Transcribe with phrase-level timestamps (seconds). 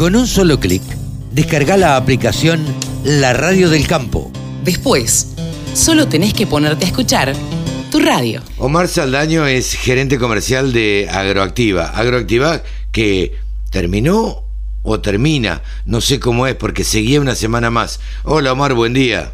[0.00, 0.80] Con un solo clic,
[1.30, 2.64] descarga la aplicación
[3.04, 4.30] La Radio del Campo.
[4.64, 5.36] Después,
[5.74, 7.34] solo tenés que ponerte a escuchar
[7.90, 8.40] tu radio.
[8.56, 11.88] Omar Saldaño es gerente comercial de Agroactiva.
[11.88, 13.34] Agroactiva que
[13.70, 14.42] terminó
[14.84, 18.00] o termina, no sé cómo es, porque seguía una semana más.
[18.24, 19.32] Hola Omar, buen día.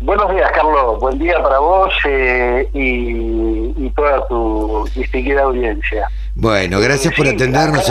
[0.00, 0.98] Buenos días, Carlos.
[0.98, 6.08] Buen día para vos eh, y, toda tu distinguida audiencia.
[6.34, 7.88] Bueno, gracias por atendernos.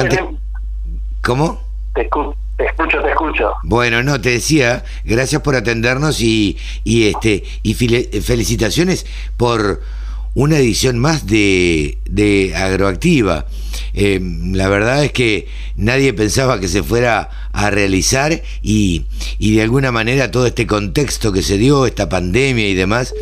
[1.24, 1.62] ¿Cómo?
[1.96, 3.54] Te, escucho, te escucho.
[3.64, 9.06] Bueno, no, te decía, gracias por atendernos y, y, este, y felicitaciones
[9.38, 9.82] por
[10.36, 13.46] una edición más de, de Agroactiva.
[13.94, 14.20] Eh,
[14.52, 15.48] la verdad es que
[15.78, 19.06] nadie pensaba que se fuera a realizar y,
[19.38, 23.14] y, de alguna manera todo este contexto que se dio, esta pandemia y demás,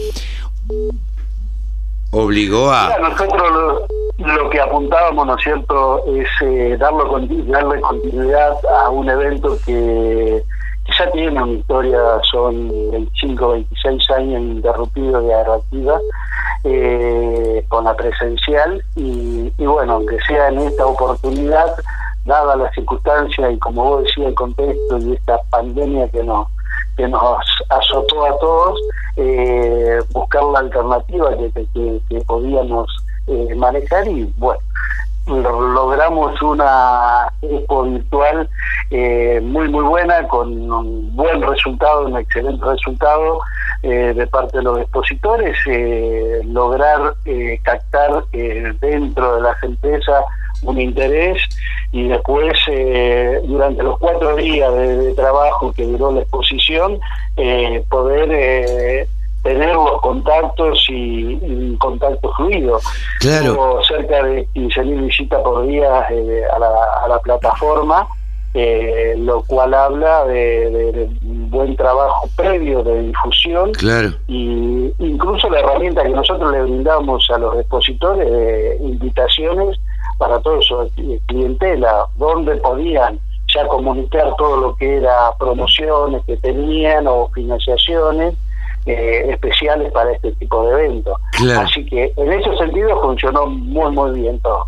[2.10, 2.98] obligó a...
[2.98, 3.88] nosotros lo,
[4.52, 7.04] que apuntábamos, ¿no es cierto?, es eh, darle
[7.82, 10.44] continuidad a un evento que,
[10.98, 16.00] ya tiene una historia, son 25, 26 años interrumpidos de Agroactiva
[16.64, 21.74] eh, con la presencial y, bueno, aunque sea en esta oportunidad,
[22.26, 26.48] dada las circunstancias y como vos decías el contexto y esta pandemia que nos
[26.98, 27.24] que nos
[27.70, 28.80] azotó a todos,
[29.16, 31.68] eh, buscar la alternativa que,
[32.10, 32.88] que, podíamos
[33.32, 34.60] eh, manejar y bueno,
[35.26, 38.50] logramos una expo virtual
[38.90, 43.40] eh, muy muy buena con un buen resultado, un excelente resultado
[43.84, 45.56] eh, de parte de los expositores,
[46.46, 47.16] lograr
[47.64, 48.26] captar
[48.82, 50.26] dentro de las empresas
[50.64, 51.42] un interés
[51.94, 52.58] y después
[53.46, 57.00] durante los cuatro días de, trabajo que duró la exposición
[57.90, 58.30] poder
[60.12, 62.80] contactos y, y contacto fluido.
[63.20, 63.80] Claro.
[63.88, 66.70] cerca de 15.000 visitas por día eh, a, la,
[67.06, 68.08] a, la, plataforma,
[68.54, 74.10] eh, lo cual habla de, buen trabajo previo de difusión claro.
[74.28, 79.78] y incluso la herramienta que nosotros le brindamos a los expositores de invitaciones
[80.18, 80.92] para toda su
[81.28, 83.20] clientela, donde podían
[83.54, 88.36] ya comunicar todo lo que era promociones que tenían o financiaciones
[88.86, 91.14] eh, especiales para este tipo de eventos.
[91.58, 94.68] Así que en ese sentido funcionó muy, muy bien todo.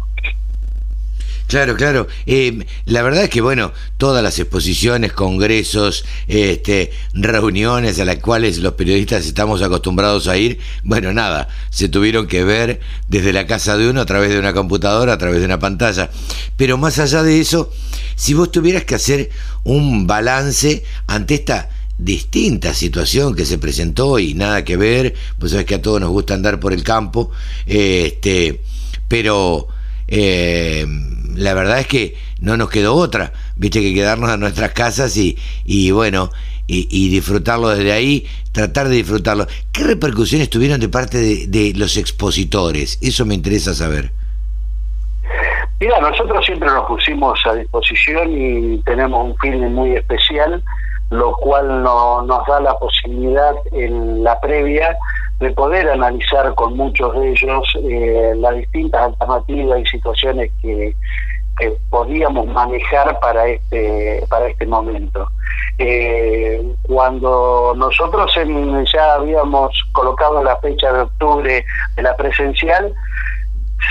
[1.48, 2.08] Claro, claro.
[2.26, 8.58] Eh, la verdad es que, bueno, todas las exposiciones, congresos, este, reuniones a las cuales
[8.58, 13.78] los periodistas estamos acostumbrados a ir, bueno, nada, se tuvieron que ver desde la casa
[13.78, 16.10] de uno a través de una computadora, a través de una pantalla.
[16.58, 17.70] Pero más allá de eso,
[18.16, 19.30] si vos tuvieras que hacer
[19.64, 25.66] un balance ante esta distinta situación que se presentó y nada que ver, pues sabes
[25.66, 27.32] que a todos nos gusta andar por el campo,
[27.66, 28.62] este,
[29.08, 29.68] pero
[30.08, 30.86] eh,
[31.36, 35.38] la verdad es que no nos quedó otra, viste que quedarnos en nuestras casas y,
[35.66, 36.30] y bueno,
[36.66, 39.48] y, disfrutarlo desde ahí, tratar de disfrutarlo.
[39.72, 42.98] ¿Qué repercusiones tuvieron de parte de, de los expositores?
[43.02, 44.12] Eso me interesa saber.
[45.80, 50.64] Mira, nosotros siempre nos pusimos a disposición y tenemos un feeling muy especial
[51.14, 54.98] lo cual no, nos da la posibilidad en la previa
[55.40, 60.96] de poder analizar con muchos de ellos eh, las distintas alternativas y situaciones que,
[61.92, 65.30] podíamos manejar para este para este momento.
[65.78, 68.34] Eh, cuando nosotros
[68.92, 71.64] ya habíamos colocado la fecha de octubre
[71.96, 72.92] de la presencial,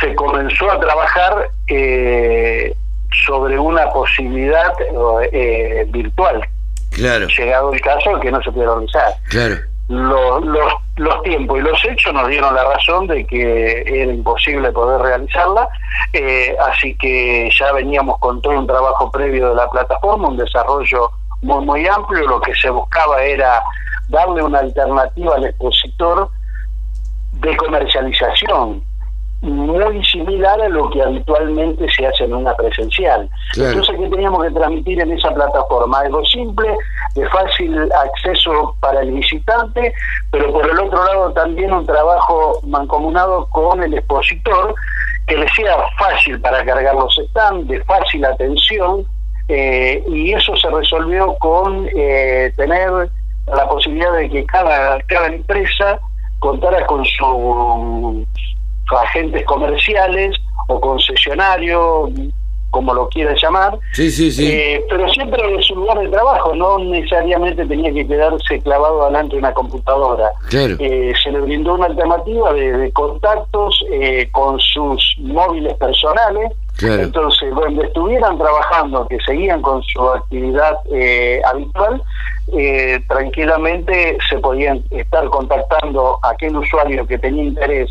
[0.01, 2.75] se comenzó a trabajar eh,
[3.25, 4.73] sobre una posibilidad
[5.87, 6.43] virtual
[6.93, 7.27] Claro.
[7.29, 9.15] Llegado el caso que no se puede realizar.
[9.29, 9.57] Claro.
[9.89, 14.71] Los, los, los, tiempos y los hechos nos dieron la razón de que era imposible
[14.73, 15.69] poder realizarla,
[16.13, 21.11] eh, así que ya veníamos con todo un trabajo previo de la plataforma, un desarrollo
[21.43, 23.61] muy, muy amplio, lo que se buscaba era
[24.09, 26.31] darle una alternativa al expositor
[27.33, 28.83] de comercialización,
[29.43, 33.29] muy similar a lo que habitualmente se hace en una presencial.
[33.57, 36.01] Entonces, ¿qué teníamos que transmitir en esa plataforma?
[36.01, 36.77] Algo simple,
[37.17, 39.93] de fácil acceso para el visitante,
[40.31, 44.75] pero por el otro lado también un trabajo mancomunado con el expositor
[45.27, 49.05] que le sea fácil para cargar los stands, de fácil atención,
[49.49, 53.11] eh, y eso se resolvió con eh, tener
[53.49, 55.99] la posibilidad de que cada, cada empresa
[56.39, 58.25] contara con su
[58.93, 60.37] agentes comerciales
[60.69, 62.11] o concesionarios,
[62.73, 64.51] como lo quieras llamar, sí, sí, sí.
[64.51, 69.37] Eh, pero siempre en su lugar de trabajo, no necesariamente tenía que quedarse clavado delante
[69.37, 70.33] de una computadora.
[70.51, 76.51] Eh, se le brindó una alternativa de, contactos eh, con sus móviles personales,
[76.81, 82.03] Entonces, donde estuvieran trabajando, que seguían con su actividad eh, habitual,
[82.55, 87.91] eh, tranquilamente se podían estar contactando a aquel usuario que tenía interés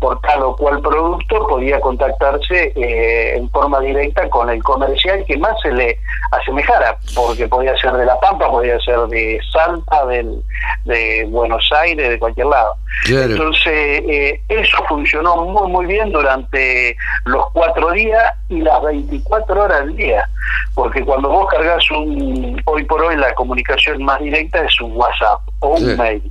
[0.00, 5.36] por tal o cual producto podía contactarse eh, en forma directa con el comercial que
[5.36, 5.98] más se le
[6.32, 10.42] asemejara, porque podía ser de La Pampa, podía ser de Salta, del,
[10.86, 12.74] de Buenos Aires, de cualquier lado.
[13.08, 19.80] Entonces, eh, eso funcionó muy, muy bien durante los cuatro días y las 24 horas
[19.80, 20.28] del día,
[20.74, 25.40] porque cuando vos cargas un, hoy por hoy la comunicación más directa es un WhatsApp
[25.60, 26.30] o un mail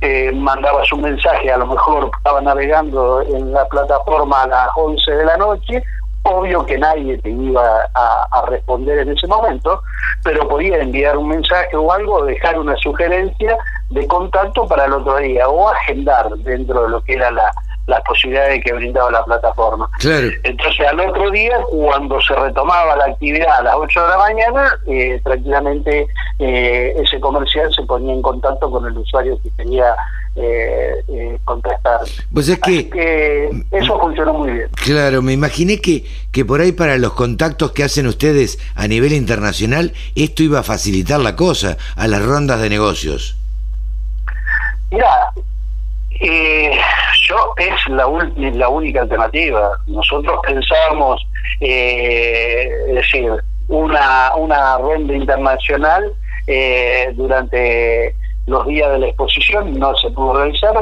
[0.00, 5.10] eh, mandabas un mensaje, a lo mejor estaba navegando en la plataforma a las 11
[5.10, 5.82] de la noche,
[6.22, 9.82] obvio que nadie te iba a, responder en ese momento,
[10.22, 13.56] pero podía enviar un mensaje o algo, dejar una sugerencia
[13.90, 17.50] de contacto para el otro día o agendar dentro de lo que era la,
[17.88, 19.88] las posibilidades que brindaba la plataforma.
[20.44, 24.78] Entonces al otro día, cuando se retomaba la actividad a las 8 de la mañana,
[24.86, 26.06] eh, tranquilamente
[26.38, 29.96] eh, ese comercial se ponía en contacto con el usuario que quería
[30.36, 32.00] eh, eh contactar.
[32.32, 34.68] Pues es que, eso funcionó muy bien.
[34.84, 39.14] Claro, me imaginé que, que por ahí para los contactos que hacen ustedes a nivel
[39.14, 43.38] internacional, esto iba a facilitar la cosa a las rondas de negocios.
[44.90, 45.32] Mira,
[46.20, 46.70] eh,
[47.28, 48.06] yo es la,
[48.36, 49.70] la única alternativa.
[49.86, 51.26] Nosotros pensábamos,
[51.60, 53.32] eh, es decir,
[53.68, 56.12] una, una ronda internacional
[56.46, 58.14] eh, durante
[58.46, 60.74] los días de la exposición, no se pudo realizar,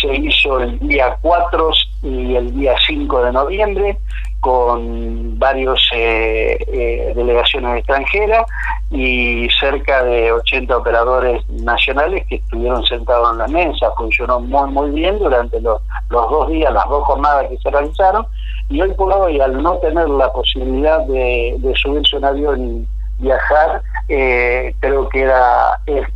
[0.00, 1.70] se hizo el día 4
[2.02, 3.98] y el día 5 de noviembre
[4.40, 8.44] con varios eh, eh, delegaciones extranjeras
[8.90, 13.90] y cerca de 80 operadores nacionales que estuvieron sentados en la mesa.
[13.96, 15.80] Funcionó muy, muy bien durante los,
[16.10, 18.26] los dos días, las dos jornadas que se realizaron.
[18.68, 22.86] Y hoy por hoy, al no tener la posibilidad de, de subirse un avión
[23.18, 26.06] y viajar, eh, creo que era es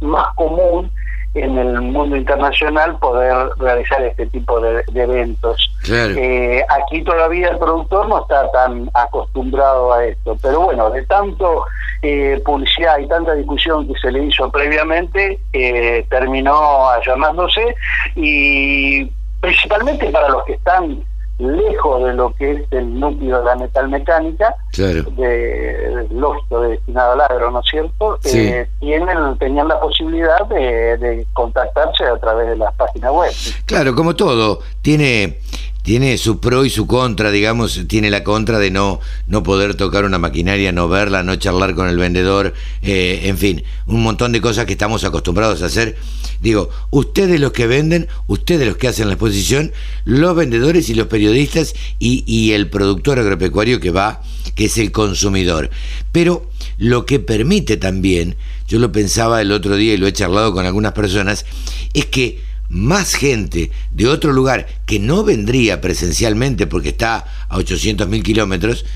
[0.00, 0.90] más común
[1.34, 5.70] en el mundo internacional poder realizar este tipo de, eventos.
[5.88, 11.64] Eh, aquí todavía el productor no está tan acostumbrado a esto, pero bueno, de tanto
[12.02, 17.76] eh, publicidad y tanta discusión que se le hizo previamente, eh, terminó llamándose
[18.16, 19.04] y
[19.40, 21.02] principalmente para los que están
[21.40, 27.50] lejos de lo que es el núcleo de la metalmecánica, de, lógico destinado al agro,
[27.50, 28.18] ¿no es cierto?
[28.24, 33.32] Eh, tienen, tenían la posibilidad de, de contactarse a través de las páginas web.
[33.66, 35.38] Claro, como todo, tiene
[35.82, 40.04] tiene su pro y su contra, digamos, tiene la contra de no, no poder tocar
[40.04, 44.40] una maquinaria, no verla, no charlar con el vendedor, eh, en fin, un montón de
[44.40, 45.96] cosas que estamos acostumbrados a hacer.
[46.40, 49.72] Digo, ustedes los que venden, ustedes los que hacen la exposición,
[50.04, 54.22] los vendedores y los periodistas y, y el productor agropecuario que va,
[54.54, 55.70] que es el consumidor.
[56.12, 58.36] Pero lo que permite también,
[58.68, 61.44] yo lo pensaba el otro día y lo he charlado con algunas personas,
[61.92, 68.08] es que más gente de otro lugar que no vendría presencialmente porque está a 800
[68.08, 68.86] mil kilómetros,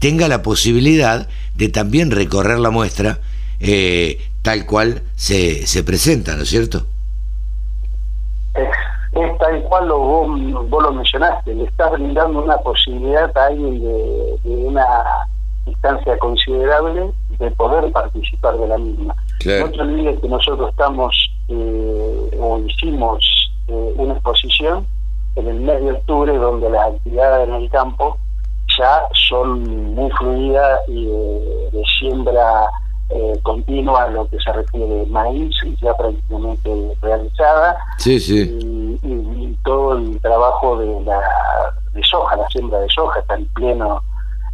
[0.00, 3.18] tenga la posibilidad de también recorrer la muestra
[3.60, 6.86] eh, tal cual se, se presenta, ¿no es cierto?
[8.54, 13.80] Es, tal cual lo, vos, vos, lo mencionaste, le estás brindando una posibilidad a alguien
[13.80, 14.86] de, de una
[15.66, 19.14] distancia considerable de poder participar de la misma.
[19.44, 23.24] No te olvides que nosotros estamos eh, o hicimos
[23.68, 24.86] eh, una exposición
[25.36, 28.18] en el mes de octubre donde las actividades en el campo
[28.78, 32.68] ya son muy fluidas y de, siembra
[33.10, 38.42] eh, continua lo que se refiere maíz ya prácticamente realizada sí, sí.
[39.02, 41.20] Y, todo el trabajo de la
[41.92, 44.02] de soja, la siembra de soja está en pleno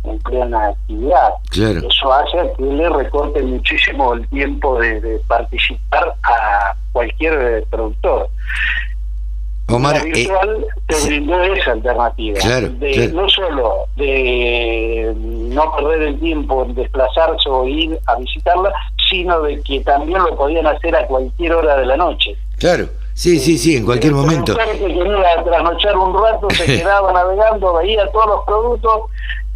[0.04, 1.30] en plena actividad.
[1.52, 8.28] Eso hace que le recorte muchísimo el tiempo de, participar a cualquier eh, productor.
[9.68, 12.38] Omar, la virtual te brindó esa alternativa.
[12.38, 18.72] de, No solo de no perder el tiempo en desplazarse o ir a visitarla,
[19.08, 22.36] sino de que también lo podían hacer a cualquier hora de la noche.
[22.58, 22.88] Claro.
[23.14, 24.56] Sí, sí, sí, en cualquier momento.
[24.56, 29.02] que quería trasnochar un rato, se quedaba navegando, veía todos los productos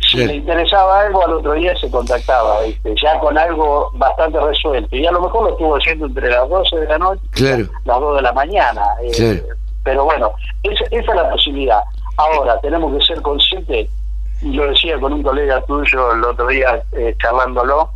[0.08, 2.94] si le interesaba algo, al otro día se contactaba, ¿viste?
[3.02, 4.96] ya con algo bastante resuelto.
[4.96, 8.00] Y a lo mejor lo estuvo haciendo entre las 12 de la noche y las
[8.00, 8.82] 2 de la mañana.
[9.02, 9.42] Eh,
[9.84, 11.82] pero bueno, esa, es la posibilidad.
[12.16, 13.88] Ahora, tenemos que ser conscientes,
[14.40, 17.90] y lo decía con un colega tuyo el otro día eh, charlándolo,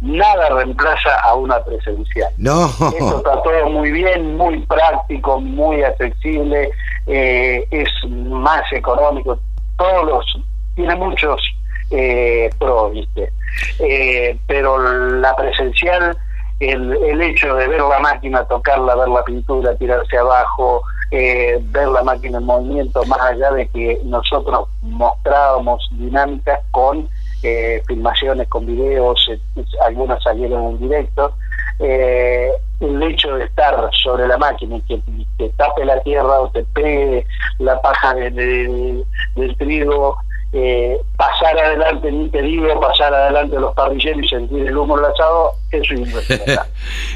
[0.00, 2.32] nada reemplaza a una presencial.
[2.36, 2.66] No.
[2.66, 6.70] Esto está todo muy bien, muy práctico, muy accesible,
[7.06, 9.38] eh, es más económico.
[9.78, 10.24] Todos los
[10.74, 11.40] tiene muchos
[11.90, 13.32] eh, pros, ¿viste?
[13.78, 16.16] Eh, pero la presencial,
[16.60, 21.88] el, el hecho de ver la máquina, tocarla, ver la pintura, tirarse abajo, eh, ver
[21.88, 27.08] la máquina en movimiento, más allá de que nosotros mostrábamos dinámicas con
[27.42, 29.38] eh, filmaciones, con videos, eh,
[29.84, 31.36] algunas salieron en directo,
[31.78, 32.50] eh,
[32.80, 35.00] el hecho de estar sobre la máquina que
[35.36, 37.26] te tape la tierra o te pegue
[37.58, 39.04] la paja del
[39.58, 40.16] trigo,
[40.56, 45.94] eh, pasar adelante ni impedido, pasar adelante los parrilleros y sentir el humo enlazado, eso
[45.94, 46.62] es impresionante.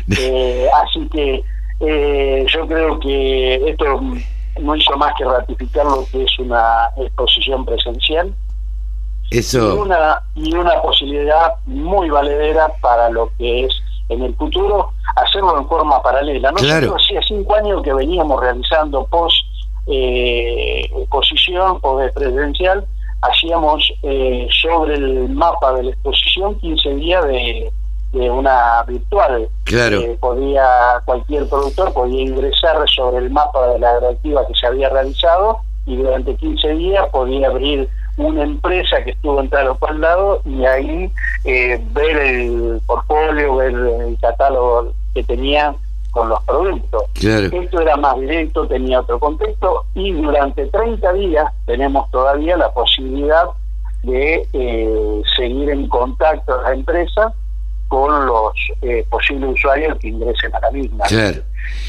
[0.18, 1.44] eh, así que
[1.80, 4.00] eh, yo creo que esto
[4.60, 8.34] no hizo más que ratificar lo que es una exposición presencial
[9.30, 9.58] Eso.
[9.74, 13.72] y una y una posibilidad muy valedera para lo que es
[14.08, 16.50] en el futuro hacerlo en forma paralela.
[16.50, 16.96] Nosotros Claro.
[16.96, 19.36] hacía cinco años que veníamos realizando post
[19.86, 22.84] eh, exposición, post presencial,
[23.22, 27.72] hacíamos eh, sobre el mapa de la exposición 15 días de,
[28.12, 29.48] de una virtual.
[29.64, 30.00] Claro.
[30.00, 34.88] Eh, podía cualquier productor podía ingresar sobre el mapa de la agroactiva que se había
[34.88, 40.00] realizado y durante 15 días podía abrir una empresa que estuvo en tal o cual
[40.00, 41.10] lado y ahí
[41.44, 45.74] eh, ver el portfolio, ver el catálogo que tenía
[46.18, 47.04] con los productos.
[47.14, 47.46] Claro.
[47.52, 53.44] Esto era más directo, tenía otro contexto y durante 30 días tenemos todavía la posibilidad
[54.02, 57.32] de eh, seguir en contacto a la empresa
[57.86, 61.04] con los eh, posibles usuarios que ingresen a la misma.
[61.04, 61.38] Claro.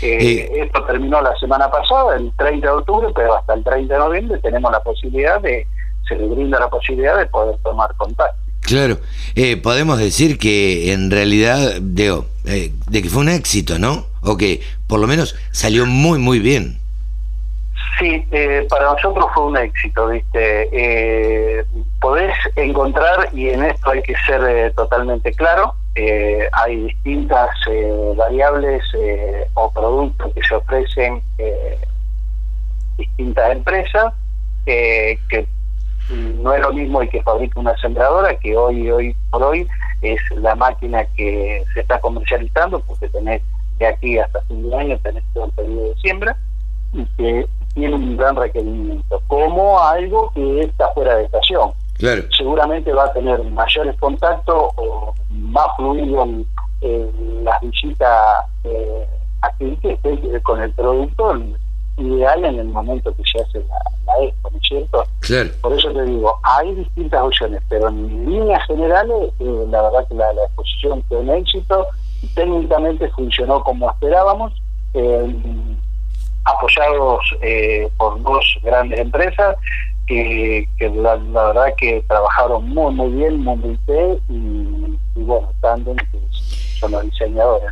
[0.01, 3.99] Eh, esto terminó la semana pasada, el 30 de octubre, pero hasta el 30 de
[3.99, 5.65] noviembre tenemos la posibilidad de,
[6.07, 8.37] se le brinda la posibilidad de poder tomar contacto.
[8.61, 8.99] Claro,
[9.33, 14.05] eh, podemos decir que en realidad, Deo, eh, de que fue un éxito, ¿no?
[14.21, 16.79] O que por lo menos salió muy, muy bien.
[17.97, 20.69] Sí, eh, para nosotros fue un éxito, ¿viste?
[20.71, 21.65] Eh,
[21.99, 28.13] podés encontrar, y en esto hay que ser eh, totalmente claro, eh, hay distintas eh,
[28.15, 31.21] variables eh, o productos que se ofrecen
[32.97, 34.13] distintas empresas,
[34.65, 35.47] que
[36.41, 39.67] no es lo mismo el que fabrica una sembradora, que hoy, hoy por hoy
[40.01, 43.41] es la máquina que se está comercializando, porque tenés
[43.79, 46.37] de aquí hasta fin de año, tenés todo el periodo de siembra,
[46.93, 51.71] y que tiene un gran requerimiento, como algo que está fuera de estación.
[51.97, 52.23] Claro.
[52.35, 56.45] Seguramente va a tener mayores contactos o más fluido en,
[56.81, 59.05] en las visitas eh,
[59.41, 61.35] aquí que esté con el producto
[61.97, 65.03] ideal en el momento que se hace la, la expo, ¿no es cierto?
[65.19, 65.49] Claro.
[65.61, 70.15] Por eso te digo, hay distintas opciones, pero en líneas generales, eh, la verdad que
[70.15, 71.87] la, la exposición fue un éxito,
[72.35, 74.53] técnicamente funcionó como esperábamos,
[74.93, 75.35] eh,
[76.45, 79.55] apoyados eh, por dos grandes empresas
[80.07, 86.19] que, la, verdad que trabajaron muy muy bien, muy bien y, y bueno, Tandem que
[86.79, 87.69] son los diseñadores.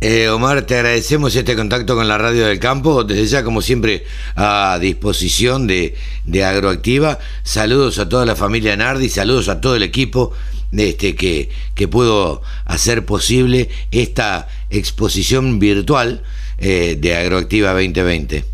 [0.00, 4.04] Eh, Omar, te agradecemos este contacto con la Radio del Campo, desde ya como siempre
[4.36, 7.18] a disposición de, de Agroactiva.
[7.42, 10.32] Saludos a toda la familia Nardi, saludos a todo el equipo
[10.72, 16.22] este, que, que pudo hacer posible esta exposición virtual
[16.58, 18.44] eh, de Agroactiva 2020.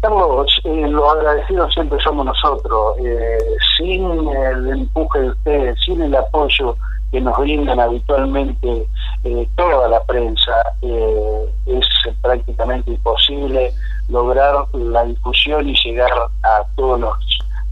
[0.00, 2.96] Carlos, eh, los agradecidos siempre somos nosotros.
[3.04, 3.38] Eh,
[3.78, 6.76] sin el empuje de ustedes, sin el apoyo
[7.12, 8.86] que nos brindan habitualmente
[9.22, 11.86] eh, toda la prensa, eh, es
[12.22, 13.72] prácticamente imposible
[14.08, 16.10] lograr la difusión y llegar
[16.42, 17.18] a todos los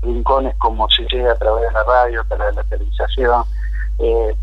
[0.02, 3.44] rincones como se llega a través de la radio, a través de la televisación.
[3.98, 4.34] Eh,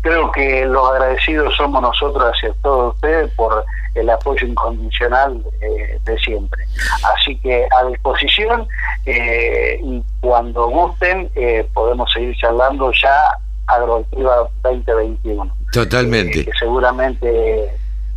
[0.00, 6.18] creo que los agradecidos somos nosotros hacia todos ustedes por el apoyo incondicional eh, de
[6.18, 6.64] siempre.
[7.14, 8.66] Así que a disposición
[9.06, 13.14] eh, y cuando gusten eh, podemos seguir charlando ya
[13.66, 15.56] Agroactiva 2021.
[15.72, 16.40] Totalmente.
[16.40, 17.70] Eh, que seguramente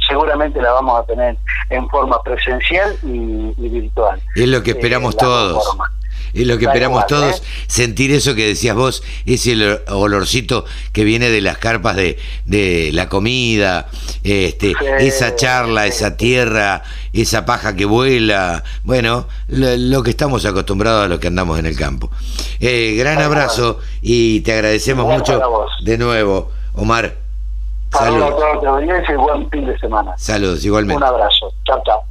[0.10, 1.38] seguramente la vamos a tener
[1.70, 4.22] en forma presencial y, y virtual.
[4.36, 5.66] Es lo que esperamos Eh, todos.
[5.68, 5.92] formas.
[6.34, 7.42] Es lo que Tal esperamos cual, todos, ¿eh?
[7.68, 12.92] sentir eso que decías vos, ese olor- olorcito que viene de las carpas de, de
[12.94, 13.88] la comida,
[14.24, 15.90] este, Sí, esa charla, sí.
[15.90, 21.28] esa tierra, esa paja que vuela, bueno, lo, lo que estamos acostumbrados a los que
[21.28, 22.12] andamos en el campo.
[22.60, 23.38] Eh, gran Tal cual.
[23.40, 25.42] abrazo y te agradecemos mucho
[25.82, 27.16] de nuevo, Omar.
[27.92, 30.12] Saludos a Saludos, buen fin de semana.
[30.18, 30.98] saludos igualmente.
[30.98, 31.54] Un abrazo.
[31.66, 32.04] Chao, chao.